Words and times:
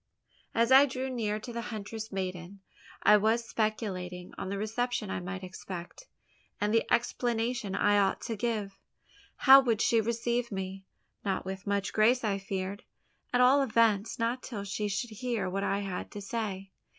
As 0.55 0.71
I 0.71 0.87
drew 0.87 1.11
near 1.11 1.39
to 1.39 1.53
the 1.53 1.61
huntress 1.61 2.11
maiden, 2.11 2.61
I 3.03 3.17
was 3.17 3.47
speculating 3.47 4.33
on 4.35 4.49
the 4.49 4.57
reception 4.57 5.11
I 5.11 5.19
might 5.19 5.43
expect, 5.43 6.07
and 6.59 6.73
the 6.73 6.91
explanation 6.91 7.75
I 7.75 7.99
ought 7.99 8.19
to 8.21 8.35
give. 8.35 8.79
How 9.35 9.59
would 9.59 9.79
she 9.79 10.01
receive 10.01 10.51
me? 10.51 10.85
Not 11.23 11.45
with 11.45 11.67
much 11.67 11.93
grace, 11.93 12.23
I 12.23 12.39
feared; 12.39 12.83
at 13.31 13.41
all 13.41 13.61
events, 13.61 14.17
not 14.17 14.41
till 14.41 14.63
she 14.63 14.87
should 14.87 15.11
hear 15.11 15.47
what 15.47 15.63
I 15.63 15.81
had 15.81 16.09
to 16.13 16.21
say. 16.21 16.71